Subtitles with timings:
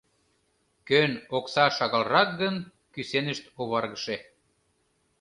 [0.87, 2.55] Кӧн окса шагалрак гын,
[2.93, 4.17] кӱсенышт оваргыше.